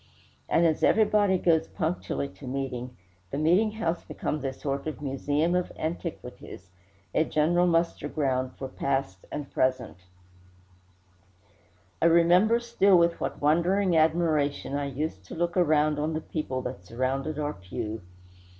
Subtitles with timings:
[0.49, 2.97] And as everybody goes punctually to meeting,
[3.29, 6.71] the meeting house becomes a sort of museum of antiquities
[7.13, 9.97] a general muster ground for past and present.
[12.01, 16.63] I remember still with what wondering admiration I used to look around on the people
[16.63, 18.01] that surrounded our pew.